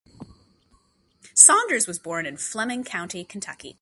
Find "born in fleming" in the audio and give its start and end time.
1.99-2.83